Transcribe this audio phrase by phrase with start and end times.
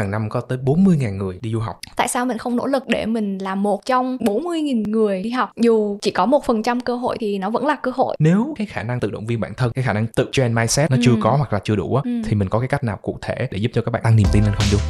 [0.00, 1.78] hàng năm có tới 40.000 người đi du học.
[1.96, 5.50] Tại sao mình không nỗ lực để mình là một trong 40.000 người đi học?
[5.56, 8.16] Dù chỉ có một phần trăm cơ hội thì nó vẫn là cơ hội.
[8.18, 10.90] Nếu cái khả năng tự động viên bản thân, cái khả năng tự train mindset
[10.90, 11.02] nó ừ.
[11.04, 12.10] chưa có hoặc là chưa đủ á, ừ.
[12.24, 14.26] thì mình có cái cách nào cụ thể để giúp cho các bạn tăng niềm
[14.32, 14.80] tin lên không Dung?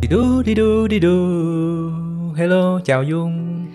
[0.00, 1.10] Đi đu đi đu đi đu.
[2.36, 3.66] Hello, chào Dung.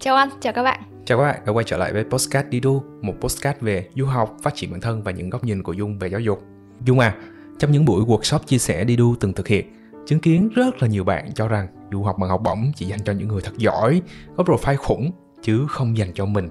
[0.00, 0.80] Chào anh, chào các bạn.
[1.06, 4.06] Chào các bạn đã quay trở lại với Postcard Đi Đu, một postcard về du
[4.06, 6.38] học, phát triển bản thân và những góc nhìn của Dung về giáo dục.
[6.84, 7.14] Dung à,
[7.58, 9.66] trong những buổi workshop chia sẻ đi đu từng thực hiện,
[10.06, 13.00] chứng kiến rất là nhiều bạn cho rằng du học bằng học bổng chỉ dành
[13.04, 14.02] cho những người thật giỏi,
[14.36, 15.10] có profile khủng,
[15.42, 16.48] chứ không dành cho mình.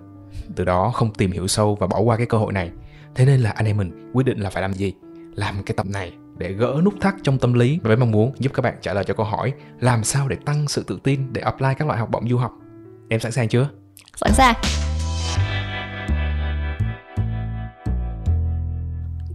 [0.56, 2.72] Từ đó không tìm hiểu sâu và bỏ qua cái cơ hội này.
[3.16, 4.94] Thế nên là anh em mình quyết định là phải làm gì?
[5.36, 8.52] Làm cái tập này để gỡ nút thắt trong tâm lý với mong muốn giúp
[8.54, 11.42] các bạn trả lời cho câu hỏi làm sao để tăng sự tự tin để
[11.42, 12.54] apply các loại học bổng du học.
[13.10, 13.70] Em sẵn sàng chưa?
[14.16, 14.56] Sẵn sàng.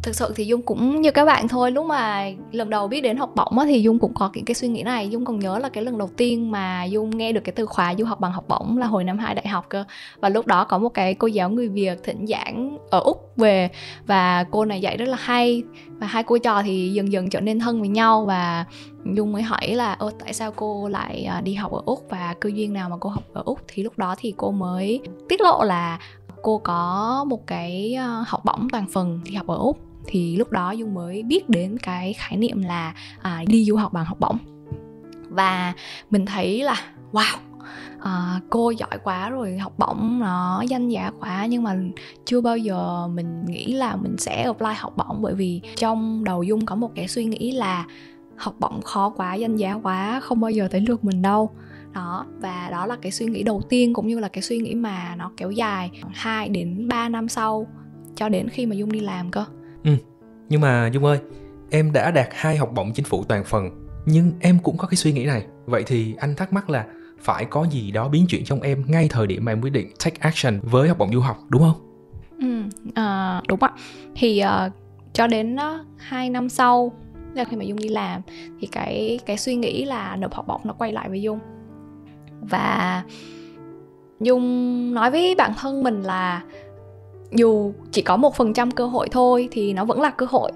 [0.09, 1.71] Thực sự thì dung cũng như các bạn thôi.
[1.71, 4.55] Lúc mà lần đầu biết đến học bổng á, thì dung cũng có những cái
[4.55, 5.09] suy nghĩ này.
[5.09, 7.95] Dung còn nhớ là cái lần đầu tiên mà dung nghe được cái từ khóa
[7.99, 9.85] du học bằng học bổng là hồi năm hai đại học cơ.
[10.21, 13.71] Và lúc đó có một cái cô giáo người việt thỉnh giảng ở úc về
[14.07, 15.63] và cô này dạy rất là hay.
[15.89, 18.65] Và hai cô trò thì dần dần trở nên thân với nhau và
[19.15, 22.35] dung mới hỏi là ơ tại sao cô lại à, đi học ở úc và
[22.41, 23.61] cơ duyên nào mà cô học ở úc?
[23.69, 25.99] Thì lúc đó thì cô mới tiết lộ là
[26.43, 30.51] cô có một cái à, học bổng toàn phần đi học ở úc thì lúc
[30.51, 34.21] đó dung mới biết đến cái khái niệm là à, đi du học bằng học
[34.21, 34.39] bổng.
[35.29, 35.75] Và
[36.11, 36.77] mình thấy là
[37.13, 37.37] wow
[38.01, 41.47] à, cô giỏi quá rồi học bổng nó danh giá quá.
[41.47, 41.77] Nhưng mà
[42.25, 46.43] chưa bao giờ mình nghĩ là mình sẽ apply học bổng bởi vì trong đầu
[46.43, 47.85] dung có một cái suy nghĩ là
[48.37, 51.51] học bổng khó quá danh giá quá không bao giờ tới lượt mình đâu.
[51.95, 54.75] Đó và đó là cái suy nghĩ đầu tiên cũng như là cái suy nghĩ
[54.75, 57.67] mà nó kéo dài 2 đến 3 năm sau
[58.15, 59.45] cho đến khi mà dung đi làm cơ
[60.49, 61.19] nhưng mà Dung ơi,
[61.71, 64.97] em đã đạt hai học bổng chính phủ toàn phần, nhưng em cũng có cái
[64.97, 65.47] suy nghĩ này.
[65.67, 66.87] Vậy thì anh thắc mắc là
[67.21, 69.89] phải có gì đó biến chuyển trong em ngay thời điểm mà em quyết định
[70.05, 71.89] take action với học bổng du học, đúng không?
[72.41, 72.63] Ừ,
[72.95, 73.71] à, đúng ạ.
[74.15, 74.71] Thì à,
[75.13, 76.93] cho đến ờ, uh, 2 năm sau
[77.35, 78.23] là khi mà Dung đi làm
[78.61, 81.39] thì cái cái suy nghĩ là nộp học bổng nó quay lại với Dung.
[82.41, 83.03] Và
[84.21, 86.43] Dung nói với bản thân mình là
[87.33, 90.53] dù chỉ có một phần trăm cơ hội thôi thì nó vẫn là cơ hội.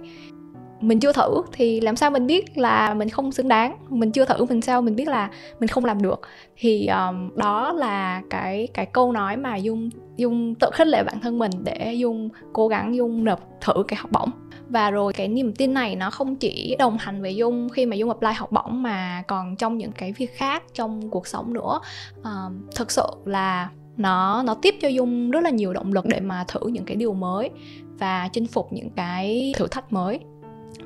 [0.81, 3.77] Mình chưa thử thì làm sao mình biết là mình không xứng đáng?
[3.89, 6.21] Mình chưa thử mình sao mình biết là mình không làm được?
[6.57, 11.21] Thì um, đó là cái cái câu nói mà dung dung tự khích lệ bản
[11.21, 14.31] thân mình để dung cố gắng dung nộp thử cái học bổng.
[14.69, 17.97] Và rồi cái niềm tin này nó không chỉ đồng hành với dung khi mà
[17.97, 21.81] dung apply học bổng mà còn trong những cái việc khác trong cuộc sống nữa.
[22.25, 26.21] Um, thực sự là nó nó tiếp cho dung rất là nhiều động lực để
[26.21, 27.51] mà thử những cái điều mới
[27.99, 30.21] và chinh phục những cái thử thách mới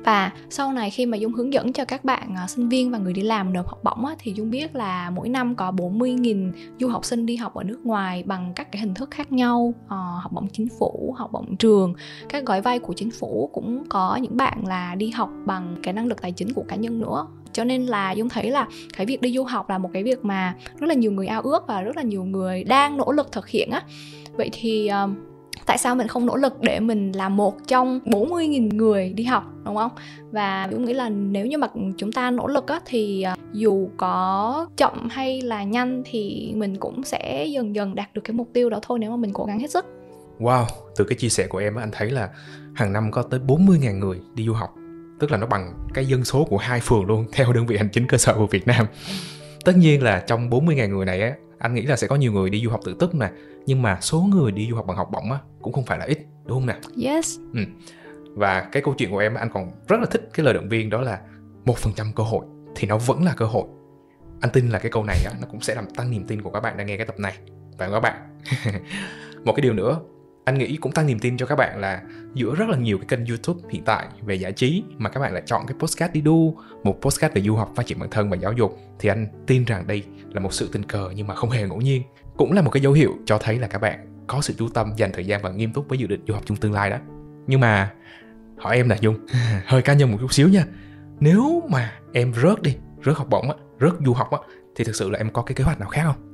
[0.03, 2.97] và sau này khi mà Dung hướng dẫn cho các bạn uh, sinh viên và
[2.97, 6.51] người đi làm nộp học bổng á, thì Dung biết là mỗi năm có 40.000
[6.79, 9.73] du học sinh đi học ở nước ngoài bằng các cái hình thức khác nhau
[9.85, 11.93] uh, học bổng chính phủ, học bổng trường.
[12.29, 15.93] Các gói vay của chính phủ cũng có những bạn là đi học bằng cái
[15.93, 17.27] năng lực tài chính của cá nhân nữa.
[17.53, 18.67] Cho nên là dung thấy là
[18.97, 21.41] cái việc đi du học là một cái việc mà rất là nhiều người ao
[21.41, 23.81] ước và rất là nhiều người đang nỗ lực thực hiện á.
[24.33, 25.09] Vậy thì uh,
[25.67, 29.43] tại sao mình không nỗ lực để mình là một trong 40.000 người đi học
[29.65, 29.91] đúng không?
[30.31, 31.67] Và Dũng nghĩ là nếu như mà
[31.97, 36.77] chúng ta nỗ lực á, thì ờ, dù có chậm hay là nhanh thì mình
[36.77, 39.45] cũng sẽ dần dần đạt được cái mục tiêu đó thôi nếu mà mình cố
[39.45, 39.85] gắng hết sức.
[40.39, 42.29] Wow, từ cái chia sẻ của em anh thấy là
[42.73, 44.75] hàng năm có tới 40.000 người đi du học
[45.19, 47.89] tức là nó bằng cái dân số của hai phường luôn theo đơn vị hành
[47.91, 48.85] chính cơ sở của Việt Nam
[49.65, 52.49] tất nhiên là trong 40.000 người này á anh nghĩ là sẽ có nhiều người
[52.49, 53.31] đi du học tự túc nè
[53.65, 56.05] nhưng mà số người đi du học bằng học bổng á cũng không phải là
[56.05, 57.09] ít đúng không nè?
[57.09, 57.37] Yes.
[57.53, 57.59] Ừ.
[58.35, 60.89] và cái câu chuyện của em anh còn rất là thích cái lời động viên
[60.89, 61.19] đó là
[61.65, 62.45] một phần trăm cơ hội
[62.75, 63.63] thì nó vẫn là cơ hội.
[64.41, 66.49] Anh tin là cái câu này á nó cũng sẽ làm tăng niềm tin của
[66.49, 67.37] các bạn đang nghe cái tập này.
[67.77, 68.39] Và các bạn
[69.45, 69.99] một cái điều nữa
[70.47, 72.01] anh nghĩ cũng tăng niềm tin cho các bạn là
[72.33, 75.33] giữa rất là nhiều cái kênh youtube hiện tại về giải trí mà các bạn
[75.33, 78.29] lại chọn cái postcard đi đu một postcard về du học phát triển bản thân
[78.29, 81.35] và giáo dục thì anh tin rằng đây là một sự tình cờ nhưng mà
[81.35, 82.03] không hề ngẫu nhiên.
[82.37, 84.93] Cũng là một cái dấu hiệu cho thấy là các bạn có sự chú tâm
[84.97, 86.97] dành thời gian và nghiêm túc với dự định du học trong tương lai đó.
[87.47, 87.93] Nhưng mà
[88.57, 89.25] hỏi em là dung
[89.65, 90.65] hơi cá nhân một chút xíu nha.
[91.19, 94.37] Nếu mà em rớt đi rớt học bổng á rớt du học á
[94.75, 96.26] thì thực sự là em có cái kế hoạch nào khác không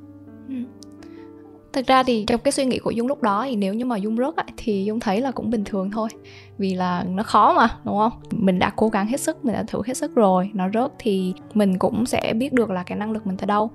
[1.74, 3.98] thực ra thì trong cái suy nghĩ của dung lúc đó thì nếu như mà
[3.98, 6.10] dung rớt ấy, thì dung thấy là cũng bình thường thôi.
[6.58, 8.12] Vì là nó khó mà đúng không?
[8.32, 11.34] Mình đã cố gắng hết sức mình đã thử hết sức rồi nó rớt thì
[11.54, 13.72] mình cũng sẽ biết được là cái năng lực mình tới đâu.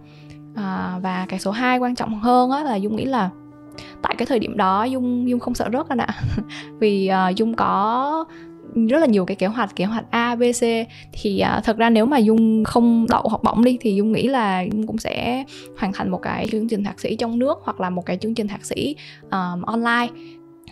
[0.54, 3.30] À, và cái số 2 quan trọng hơn á là dung nghĩ là
[4.02, 6.08] tại cái thời điểm đó dung dung không sợ rớt anh ạ.
[6.80, 8.24] Vì uh, dung có
[8.74, 10.62] rất là nhiều cái kế hoạch kế hoạch A B C.
[11.12, 14.28] Thì uh, thật ra nếu mà dung không đậu học bổng đi thì dung nghĩ
[14.28, 15.44] là dung cũng sẽ
[15.78, 18.34] hoàn thành một cái chương trình thạc sĩ trong nước hoặc là một cái chương
[18.34, 18.96] trình thạc sĩ
[19.30, 20.08] um, online.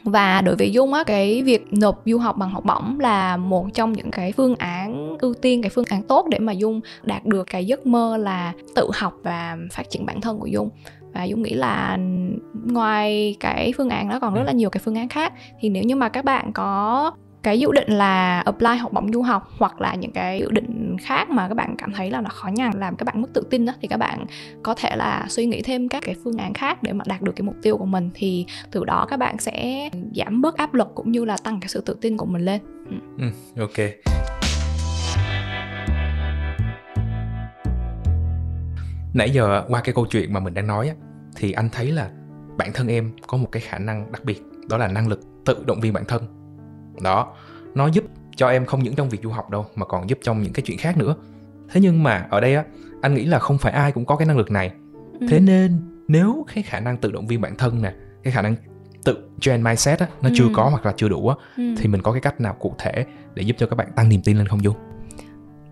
[0.05, 3.67] Và đối với dung á cái việc nộp du học bằng học bổng là một
[3.75, 7.25] trong những cái phương án ưu tiên cái phương án tốt để mà dung đạt
[7.25, 10.69] được cái giấc mơ là tự học và phát triển bản thân của dung.
[11.15, 11.99] Và dung nghĩ là
[12.67, 15.33] ngoài cái phương án đó còn rất là nhiều cái phương án khác.
[15.61, 17.13] Thì nếu như mà các bạn có
[17.47, 20.97] cái dự định là apply học bổng du học hoặc là những cái dự định
[21.01, 23.47] khác mà các bạn cảm thấy là nó khó nhằn, làm các bạn mất tự
[23.51, 24.27] tin đó thì các bạn
[24.63, 27.33] có thể là suy nghĩ thêm các cái phương án khác để mà đạt được
[27.37, 30.89] cái mục tiêu của mình, thì từ đó các bạn sẽ giảm bớt áp lực
[30.95, 32.61] cũng như là tăng cái sự tự tin của mình lên.
[32.91, 32.97] Ừ.
[33.19, 33.91] ừ ok.
[39.15, 40.95] Nãy giờ qua cái câu chuyện mà mình đang nói á,
[41.37, 42.11] thì anh thấy là
[42.59, 45.65] bản thân em có một cái khả năng đặc biệt, đó là năng lực tự
[45.67, 46.36] động viên bản thân
[47.03, 47.33] đó
[47.75, 48.05] nó giúp
[48.37, 50.63] cho em không những trong việc du học đâu mà còn giúp trong những cái
[50.67, 51.17] chuyện khác nữa
[51.69, 52.65] thế nhưng mà ở đây á
[53.03, 54.71] anh nghĩ là không phải ai cũng có cái năng lực này
[55.21, 55.27] ừ.
[55.31, 55.79] thế nên
[56.09, 58.57] nếu cái khả năng tự động viên bản thân nè cái khả năng
[59.05, 60.35] tự train mindset á nó ừ.
[60.37, 61.75] chưa có hoặc là chưa đủ á ừ.
[61.79, 63.05] thì mình có cái cách nào cụ thể
[63.35, 64.77] để giúp cho các bạn tăng niềm tin lên không dung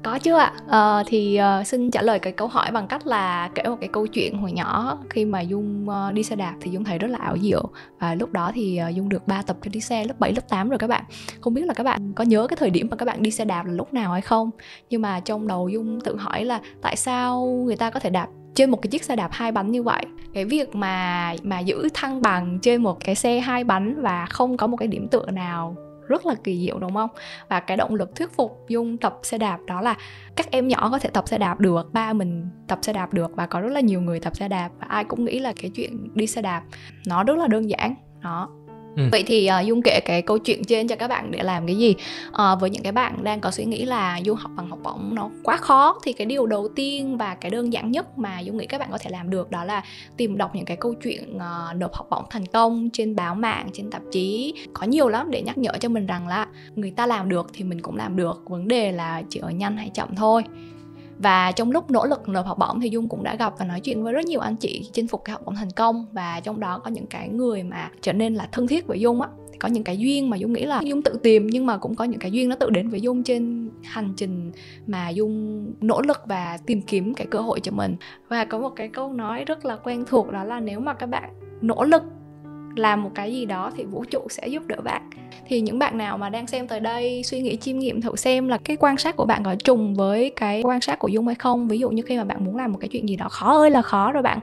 [0.05, 0.53] có chứ ạ.
[0.69, 3.89] À, thì uh, xin trả lời cái câu hỏi bằng cách là kể một cái
[3.93, 4.99] câu chuyện hồi nhỏ.
[5.11, 7.69] Khi mà dung uh, đi xe đạp thì dung thấy rất là ảo diệu.
[7.99, 10.49] Và lúc đó thì uh, dung được 3 tập cho đi xe lớp 7, lớp
[10.49, 11.05] 8 rồi các bạn.
[11.41, 13.45] Không biết là các bạn có nhớ cái thời điểm mà các bạn đi xe
[13.45, 14.51] đạp là lúc nào hay không?
[14.91, 18.29] Nhưng mà trong đầu dung tự hỏi là tại sao người ta có thể đạp
[18.55, 20.05] trên một cái chiếc xe đạp hai bánh như vậy?
[20.35, 24.57] Cái việc mà mà giữ thăng bằng trên một cái xe hai bánh và không
[24.57, 25.77] có một cái điểm tựa nào
[26.09, 27.11] rất là kỳ diệu, đúng không?
[27.49, 29.97] Và cái động lực thuyết phục dung tập xe đạp đó là
[30.37, 33.31] các em nhỏ có thể tập xe đạp được, ba mình tập xe đạp được
[33.37, 35.71] và có rất là nhiều người tập xe đạp và ai cũng nghĩ là cái
[35.75, 36.63] chuyện đi xe đạp
[37.07, 37.95] nó rất là đơn giản.
[38.23, 38.49] Đó.
[38.97, 39.03] Ừ.
[39.13, 41.77] Vậy thì uh, Dung kể cái câu chuyện trên cho các bạn để làm cái
[41.77, 41.95] gì?
[42.29, 45.15] Uh, với những cái bạn đang có suy nghĩ là du học bằng học bổng
[45.15, 48.57] nó quá khó thì cái điều đầu tiên và cái đơn giản nhất mà Dung
[48.57, 49.83] nghĩ các bạn có thể làm được đó là
[50.17, 53.69] tìm đọc những cái câu chuyện uh, nộp học bổng thành công trên báo mạng,
[53.73, 54.55] trên tạp chí.
[54.73, 57.65] Có nhiều lắm để nhắc nhở cho mình rằng là người ta làm được thì
[57.65, 58.43] mình cũng làm được.
[58.47, 60.43] Vấn đề là chỉ ở nhanh hay chậm thôi
[61.19, 63.81] và trong lúc nỗ lực nộp học bổng thì dung cũng đã gặp và nói
[63.81, 66.07] chuyện với rất nhiều anh chị chinh phục cái học bổng thành công.
[66.13, 69.21] Và trong đó có những cái người mà trở nên là thân thiết với dung
[69.21, 69.29] á.
[69.59, 72.05] Có những cái duyên mà dung nghĩ là dung tự tìm, nhưng mà cũng có
[72.05, 74.53] những cái duyên nó tự đến với dung trên hành trình
[74.87, 77.97] mà dung nỗ lực và tìm kiếm cái cơ hội cho mình.
[78.29, 81.07] Và có một cái câu nói rất là quen thuộc đó là nếu mà các
[81.07, 82.03] bạn nỗ lực
[82.77, 85.03] làm một cái gì đó thì vũ trụ sẽ giúp đỡ bạn.
[85.47, 88.49] Thì những bạn nào mà đang xem tới đây, suy nghĩ, chiêm nghiệm thử xem
[88.49, 91.35] là cái quan sát của bạn có trùng với cái quan sát của dung hay
[91.35, 91.69] không.
[91.69, 93.71] Ví dụ như khi mà bạn muốn làm một cái chuyện gì đó, khó ơi
[93.71, 94.39] là khó rồi bạn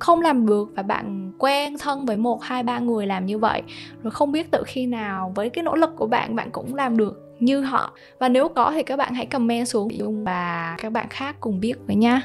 [0.00, 3.62] không làm được và bạn quen thân với một, hai, ba người làm như vậy,
[4.02, 6.96] rồi không biết tự khi nào với cái nỗ lực của bạn bạn cũng làm
[6.96, 7.92] được như họ.
[8.18, 11.60] Và nếu có thì các bạn hãy comment xuống dung và các bạn khác cùng
[11.60, 12.22] biết với nha.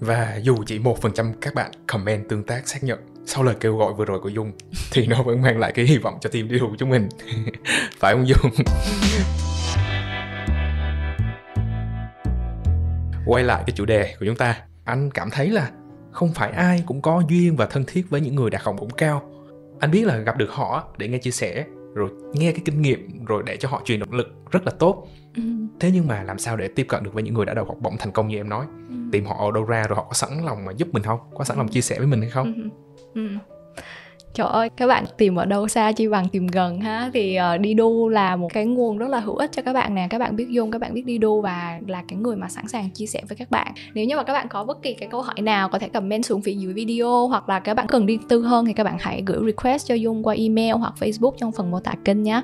[0.00, 3.54] Và dù chỉ một phần trăm các bạn comment tương tác xác nhận sau lời
[3.60, 4.52] kêu gọi vừa rồi của Dung
[4.92, 7.08] thì nó vẫn mang lại cái hy vọng cho team đi của chúng mình.
[7.98, 8.52] Phải không Dung?
[13.26, 15.70] Quay lại cái chủ đề của chúng ta anh cảm thấy là
[16.12, 18.90] không phải ai cũng có duyên và thân thiết với những người đạt học bổng
[18.90, 19.22] cao.
[19.80, 23.24] Anh biết là gặp được họ để nghe chia sẻ rồi nghe cái kinh nghiệm
[23.24, 25.08] rồi để cho họ truyền động lực rất là tốt.
[25.36, 25.42] Ừ.
[25.80, 27.76] thế nhưng mà làm sao để tiếp cận được với những người đã đầu học
[27.80, 28.66] bổng thành công như em nói?
[28.88, 28.94] Ừ.
[29.12, 31.20] tìm họ ở đâu ra rồi họ có sẵn lòng mà giúp mình không?
[31.34, 32.52] Có sẵn lòng chia sẻ với mình hay không?
[32.56, 32.68] Ừ
[33.14, 33.53] Ừ.
[34.34, 37.10] Trời ơi, các bạn tìm ở đâu xa chi bằng tìm gần ha?
[37.14, 39.94] Thì uh, đi đu là một cái nguồn rất là hữu ích cho các bạn
[39.94, 40.06] nè.
[40.10, 42.68] Các bạn biết Dung, các bạn biết đi đu và là cái người mà sẵn
[42.68, 43.72] sàng chia sẻ với các bạn.
[43.94, 46.24] Nếu như mà các bạn có bất kỳ cái câu hỏi nào có thể comment
[46.24, 48.96] xuống phía dưới video Hoặc là các bạn cần đi tư hơn thì các bạn
[49.00, 52.42] hãy gửi request cho Dung qua email hoặc Facebook trong phần mô tả kênh nhé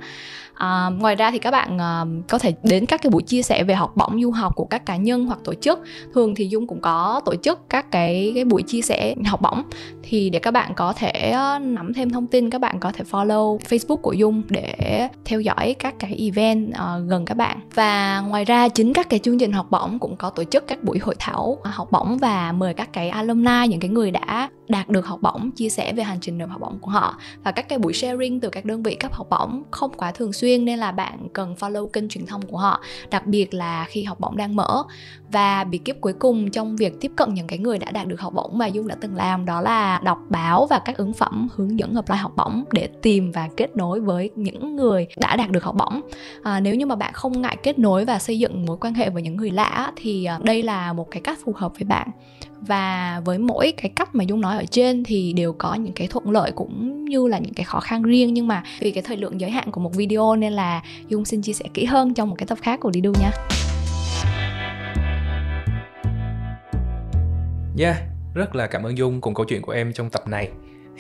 [0.60, 3.42] À, ờ, ngoài ra thì các bạn uh, có thể đến các cái buổi chia
[3.42, 5.80] sẻ về học bổng du học của các cá nhân hoặc tổ chức.
[6.14, 9.62] Thường thì dung cũng có tổ chức các cái cái buổi chia sẻ học bổng.
[10.02, 13.04] Thì để các bạn có thể uh, nắm thêm thông tin các bạn có thể
[13.10, 17.60] follow facebook của dung để theo dõi các cái event uh, gần các bạn.
[17.74, 20.84] Và ngoài ra chính các cái chương trình học bổng cũng có tổ chức các
[20.84, 24.48] buổi hội thảo ờ, học bổng và mời các cái alumni những cái người đã
[24.68, 27.18] đạt được học bổng chia sẻ về hành trình được học bổng của họ.
[27.44, 30.32] Và các cái buổi sharing từ các đơn vị cấp học bổng không quá thường
[30.32, 34.02] xuyên nên là bạn cần follow kênh truyền thông của họ đặc biệt là khi
[34.02, 34.82] học bổng đang mở.
[35.32, 38.20] Và bí kíp cuối cùng trong việc tiếp cận những cái người đã đạt được
[38.20, 41.48] học bổng mà dung đã từng làm đó là đọc báo và các ứng phẩm
[41.54, 45.36] hướng hướng dẫn apply học bổng để tìm và kết nối với những người đã
[45.36, 46.00] đạt được học bổng.
[46.42, 49.10] À, nếu như mà bạn không ngại kết nối và xây dựng mối quan hệ
[49.10, 52.10] với những người lạ thì à, đây là một cái cách phù hợp với bạn.
[52.60, 56.06] Và với mỗi cái cách mà dung nói ở trên thì đều có những cái
[56.06, 58.34] thuận lợi cũng như là những cái khó khăn riêng.
[58.34, 61.42] Nhưng mà vì cái thời lượng giới hạn của một video nên là dung xin
[61.42, 63.30] chia sẻ kỹ hơn trong một cái tập khác của Didu nha.
[67.78, 67.96] Yeah,
[68.34, 70.48] rất là cảm ơn Dung cùng câu chuyện của em trong tập này.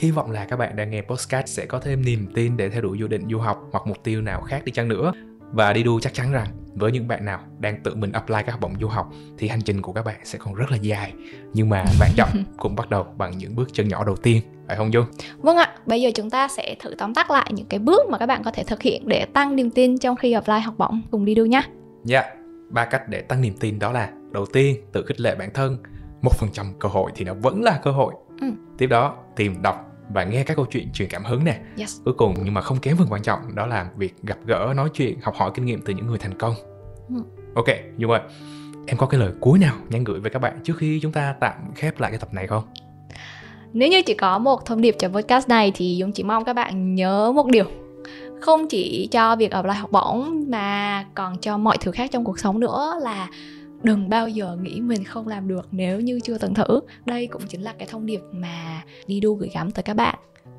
[0.00, 2.82] Hy vọng là các bạn đang nghe podcast sẽ có thêm niềm tin để theo
[2.82, 5.12] đuổi dự định du học hoặc mục tiêu nào khác đi chăng nữa.
[5.52, 8.52] Và đi đu chắc chắn rằng với những bạn nào đang tự mình apply các
[8.52, 11.12] học bổng du học thì hành trình của các bạn sẽ còn rất là dài.
[11.54, 12.28] Nhưng mà bạn chọn
[12.58, 15.04] cũng bắt đầu bằng những bước chân nhỏ đầu tiên, phải không Dung?
[15.38, 18.18] Vâng ạ, bây giờ chúng ta sẽ thử tóm tắt lại những cái bước mà
[18.18, 21.02] các bạn có thể thực hiện để tăng niềm tin trong khi apply học bổng
[21.10, 21.62] cùng đi đu nhé.
[22.04, 22.34] Dạ, yeah,
[22.68, 25.78] ba cách để tăng niềm tin đó là đầu tiên tự khích lệ bản thân
[26.22, 28.46] một phần trăm cơ hội thì nó vẫn là cơ hội ừ.
[28.78, 31.96] tiếp đó tìm đọc và nghe các câu chuyện truyền cảm hứng nè yes.
[32.04, 34.88] cuối cùng nhưng mà không kém phần quan trọng đó là việc gặp gỡ nói
[34.94, 36.54] chuyện học hỏi kinh nghiệm từ những người thành công
[37.08, 37.22] ừ.
[37.54, 37.66] ok
[37.98, 38.20] dung ơi
[38.86, 41.34] em có cái lời cuối nào nhắn gửi với các bạn trước khi chúng ta
[41.40, 42.62] tạm khép lại cái tập này không
[43.72, 46.52] nếu như chỉ có một thông điệp cho podcast này thì dung chỉ mong các
[46.52, 47.64] bạn nhớ một điều
[48.40, 52.24] không chỉ cho việc ở lại học bổng mà còn cho mọi thứ khác trong
[52.24, 53.28] cuộc sống nữa là
[53.82, 56.80] đừng bao giờ nghĩ mình không làm được nếu như chưa từng thử.
[57.06, 60.18] Đây cũng chính là cái thông điệp mà đi đu gửi gắm tới các bạn.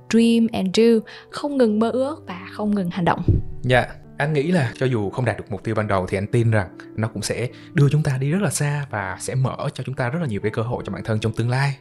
[0.09, 0.83] Dream and do,
[1.29, 3.21] không ngừng mơ ước và không ngừng hành động.
[3.61, 3.95] Dạ yeah.
[4.17, 6.51] anh nghĩ là cho dù không đạt được mục tiêu ban đầu thì anh tin
[6.51, 9.83] rằng nó cũng sẽ đưa chúng ta đi rất là xa và sẽ mở cho
[9.83, 11.77] chúng ta rất là nhiều cái cơ hội cho bản thân trong tương lai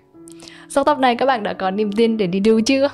[0.68, 2.88] sau tập này các bạn đã có niềm tin để đi đu chưa?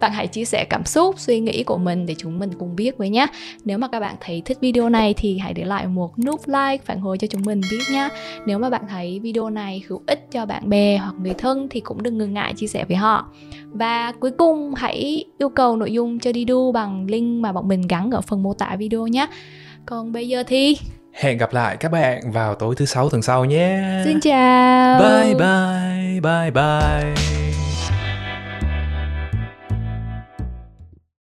[0.00, 2.98] Bạn hãy chia sẻ cảm xúc, suy nghĩ của mình để chúng mình cùng biết
[2.98, 3.26] với nhé.
[3.64, 6.84] Nếu mà các bạn thấy thích video này thì hãy để lại một nút like
[6.84, 8.08] phản hồi cho chúng mình biết nhé.
[8.46, 11.80] Nếu mà bạn thấy video này hữu ích cho bạn bè hoặc người thân thì
[11.80, 13.30] cũng đừng ngần ngại chia sẻ với họ.
[13.72, 17.68] Và cuối cùng hãy yêu cầu nội dung cho đi đu bằng link mà bọn
[17.68, 19.26] mình gắn ở phần mô tả video nhé.
[19.86, 20.76] Còn bây giờ thì
[21.12, 23.78] Hẹn gặp lại các bạn vào tối thứ sáu tuần sau nhé.
[24.04, 25.00] Xin chào.
[25.00, 27.41] Bye bye, bye bye.